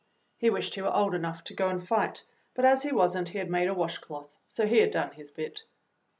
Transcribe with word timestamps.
He 0.39 0.49
wished 0.49 0.73
he 0.73 0.81
were 0.81 0.91
old 0.95 1.13
enough 1.13 1.43
to 1.43 1.53
go 1.53 1.69
and 1.69 1.87
fight, 1.87 2.25
but 2.55 2.65
as 2.65 2.81
he 2.81 2.91
was 2.91 3.15
n't, 3.15 3.29
he 3.29 3.37
had 3.37 3.51
made 3.51 3.67
a 3.67 3.75
washcloth, 3.75 4.35
so 4.47 4.65
he 4.65 4.79
had 4.79 4.89
done 4.89 5.11
his 5.11 5.29
bit. 5.29 5.61